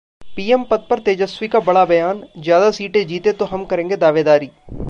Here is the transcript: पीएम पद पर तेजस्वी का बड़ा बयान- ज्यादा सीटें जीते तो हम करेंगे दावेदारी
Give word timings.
पीएम 0.35 0.63
पद 0.63 0.85
पर 0.89 0.99
तेजस्वी 0.99 1.47
का 1.47 1.59
बड़ा 1.59 1.83
बयान- 1.85 2.23
ज्यादा 2.43 2.71
सीटें 2.71 3.05
जीते 3.07 3.31
तो 3.31 3.45
हम 3.45 3.65
करेंगे 3.65 3.97
दावेदारी 3.97 4.49